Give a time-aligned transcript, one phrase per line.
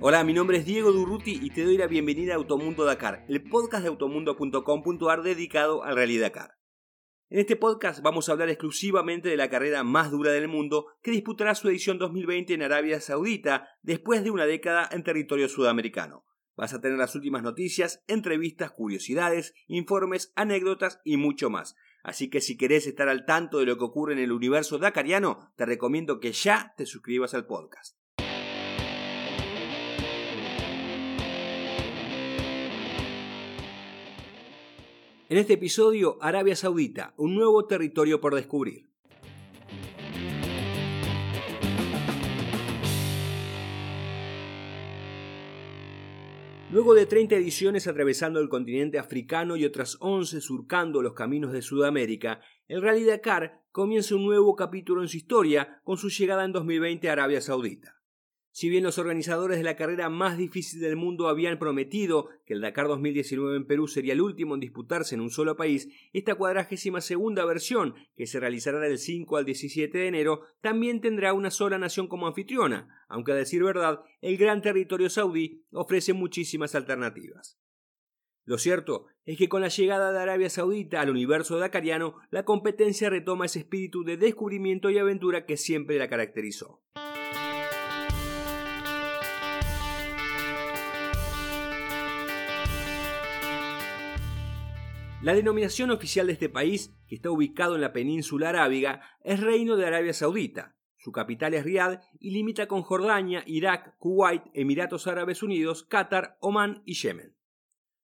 [0.00, 3.42] Hola, mi nombre es Diego Durruti y te doy la bienvenida a Automundo Dakar, el
[3.42, 6.57] podcast de automundo.com.ar dedicado al Rally Dakar.
[7.30, 11.10] En este podcast vamos a hablar exclusivamente de la carrera más dura del mundo que
[11.10, 16.24] disputará su edición 2020 en Arabia Saudita después de una década en territorio sudamericano.
[16.56, 21.76] Vas a tener las últimas noticias, entrevistas, curiosidades, informes, anécdotas y mucho más.
[22.02, 25.52] Así que si querés estar al tanto de lo que ocurre en el universo dakariano,
[25.56, 27.97] te recomiendo que ya te suscribas al podcast.
[35.30, 38.88] En este episodio, Arabia Saudita, un nuevo territorio por descubrir.
[46.70, 51.60] Luego de 30 ediciones atravesando el continente africano y otras 11 surcando los caminos de
[51.60, 56.52] Sudamérica, el Rally Dakar comienza un nuevo capítulo en su historia con su llegada en
[56.52, 57.97] 2020 a Arabia Saudita.
[58.50, 62.60] Si bien los organizadores de la carrera más difícil del mundo habían prometido que el
[62.60, 67.00] Dakar 2019 en Perú sería el último en disputarse en un solo país, esta cuadragésima
[67.00, 71.78] segunda versión, que se realizará del 5 al 17 de enero, también tendrá una sola
[71.78, 77.58] nación como anfitriona, aunque a decir verdad, el gran territorio saudí ofrece muchísimas alternativas.
[78.44, 83.10] Lo cierto es que con la llegada de Arabia Saudita al universo dakariano, la competencia
[83.10, 86.82] retoma ese espíritu de descubrimiento y aventura que siempre la caracterizó.
[95.20, 99.76] La denominación oficial de este país, que está ubicado en la península arábiga, es Reino
[99.76, 100.76] de Arabia Saudita.
[100.96, 106.82] Su capital es Riad y limita con Jordania, Irak, Kuwait, Emiratos Árabes Unidos, Qatar, Omán
[106.84, 107.34] y Yemen.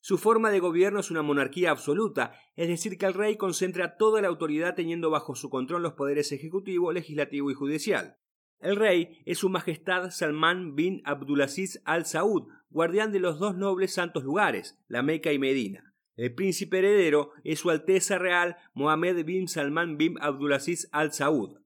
[0.00, 4.20] Su forma de gobierno es una monarquía absoluta, es decir, que el rey concentra toda
[4.20, 8.18] la autoridad teniendo bajo su control los poderes ejecutivo, legislativo y judicial.
[8.58, 13.94] El rey es su majestad Salman bin Abdulaziz al Saud, guardián de los dos nobles
[13.94, 15.93] santos lugares, la Meca y Medina.
[16.16, 21.58] El príncipe heredero es Su Alteza Real Mohammed bin Salman bin Abdulaziz Al Saud.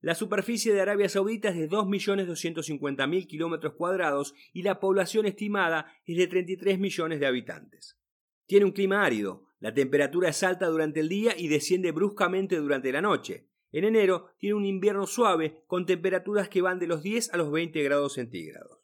[0.00, 6.16] La superficie de Arabia Saudita es de 2.250.000 kilómetros cuadrados y la población estimada es
[6.16, 7.98] de 33 millones de habitantes.
[8.46, 12.92] Tiene un clima árido, la temperatura es alta durante el día y desciende bruscamente durante
[12.92, 13.48] la noche.
[13.72, 17.50] En enero tiene un invierno suave con temperaturas que van de los 10 a los
[17.50, 18.83] 20 grados centígrados.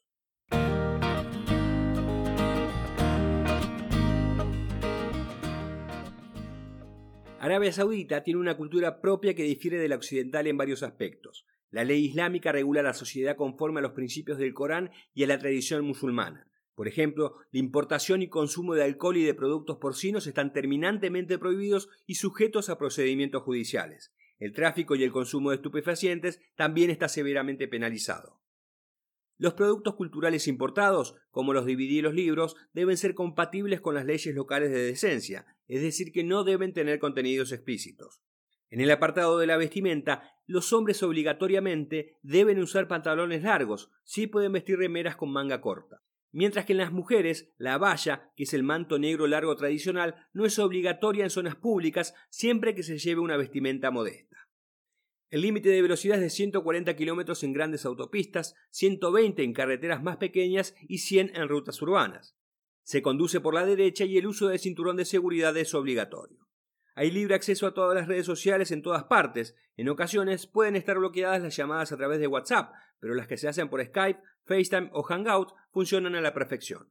[7.51, 11.47] Arabia Saudita tiene una cultura propia que difiere de la occidental en varios aspectos.
[11.71, 15.39] La ley islámica regula la sociedad conforme a los principios del Corán y a la
[15.41, 16.47] tradición musulmana.
[16.77, 21.89] Por ejemplo, la importación y consumo de alcohol y de productos porcinos están terminantemente prohibidos
[22.07, 24.13] y sujetos a procedimientos judiciales.
[24.39, 28.41] El tráfico y el consumo de estupefacientes también está severamente penalizado.
[29.39, 34.05] Los productos culturales importados, como los DVD y los libros, deben ser compatibles con las
[34.05, 38.23] leyes locales de decencia, es decir, que no deben tener contenidos explícitos.
[38.71, 44.53] En el apartado de la vestimenta, los hombres obligatoriamente deben usar pantalones largos, sí pueden
[44.53, 46.03] vestir remeras con manga corta.
[46.33, 50.45] Mientras que en las mujeres, la valla, que es el manto negro largo tradicional, no
[50.45, 54.49] es obligatoria en zonas públicas siempre que se lleve una vestimenta modesta.
[55.31, 60.17] El límite de velocidad es de 140 km en grandes autopistas, 120 en carreteras más
[60.17, 62.37] pequeñas y 100 en rutas urbanas.
[62.83, 66.47] Se conduce por la derecha y el uso del cinturón de seguridad es obligatorio.
[66.95, 69.55] Hay libre acceso a todas las redes sociales en todas partes.
[69.77, 73.49] En ocasiones pueden estar bloqueadas las llamadas a través de WhatsApp, pero las que se
[73.49, 76.91] hacen por Skype, FaceTime o Hangout funcionan a la perfección.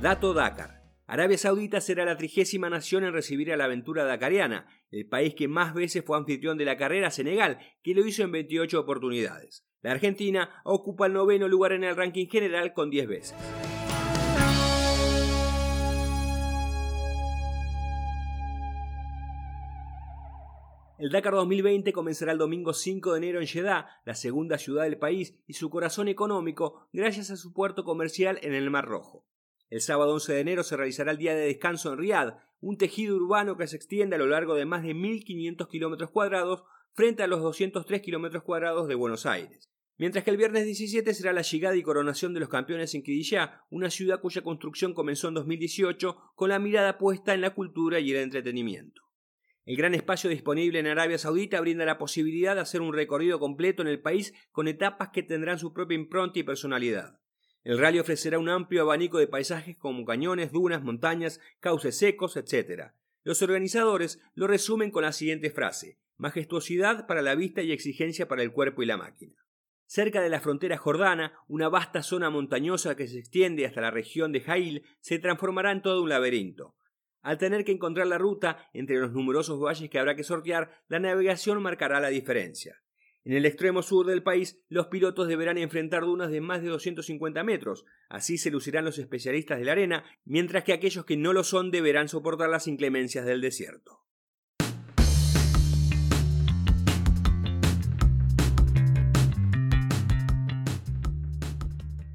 [0.00, 0.73] Dato Dakar.
[1.06, 5.48] Arabia Saudita será la trigésima nación en recibir a la aventura dakariana, el país que
[5.48, 9.66] más veces fue anfitrión de la carrera Senegal, que lo hizo en 28 oportunidades.
[9.82, 13.34] La Argentina ocupa el noveno lugar en el ranking general con 10 veces.
[20.96, 24.96] El Dakar 2020 comenzará el domingo 5 de enero en Jeddah, la segunda ciudad del
[24.96, 29.26] país y su corazón económico, gracias a su puerto comercial en el Mar Rojo.
[29.74, 33.16] El sábado 11 de enero se realizará el día de descanso en Riad, un tejido
[33.16, 36.62] urbano que se extiende a lo largo de más de 1.500 kilómetros cuadrados
[36.92, 39.72] frente a los 203 kilómetros cuadrados de Buenos Aires.
[39.98, 43.64] Mientras que el viernes 17 será la llegada y coronación de los campeones en Kidiyá,
[43.68, 48.12] una ciudad cuya construcción comenzó en 2018 con la mirada puesta en la cultura y
[48.12, 49.02] el entretenimiento.
[49.64, 53.82] El gran espacio disponible en Arabia Saudita brinda la posibilidad de hacer un recorrido completo
[53.82, 57.18] en el país con etapas que tendrán su propia impronta y personalidad.
[57.64, 62.92] El rally ofrecerá un amplio abanico de paisajes como cañones, dunas, montañas, cauces secos, etc.
[63.22, 68.42] Los organizadores lo resumen con la siguiente frase: majestuosidad para la vista y exigencia para
[68.42, 69.34] el cuerpo y la máquina.
[69.86, 74.32] Cerca de la frontera jordana, una vasta zona montañosa que se extiende hasta la región
[74.32, 76.74] de Jail se transformará en todo un laberinto.
[77.22, 81.00] Al tener que encontrar la ruta entre los numerosos valles que habrá que sortear, la
[81.00, 82.82] navegación marcará la diferencia.
[83.24, 87.42] En el extremo sur del país, los pilotos deberán enfrentar dunas de más de 250
[87.42, 91.42] metros, así se lucirán los especialistas de la arena, mientras que aquellos que no lo
[91.42, 94.03] son deberán soportar las inclemencias del desierto.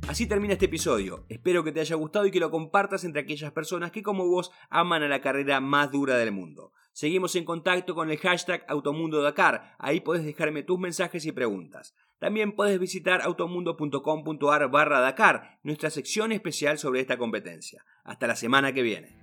[0.09, 1.23] Así termina este episodio.
[1.29, 4.49] Espero que te haya gustado y que lo compartas entre aquellas personas que como vos
[4.71, 6.73] aman a la carrera más dura del mundo.
[6.93, 9.75] Seguimos en contacto con el hashtag Automundo Dakar.
[9.77, 11.93] Ahí podés dejarme tus mensajes y preguntas.
[12.17, 17.85] También puedes visitar automundo.com.ar barra Dakar, nuestra sección especial sobre esta competencia.
[18.03, 19.18] Hasta la semana que viene.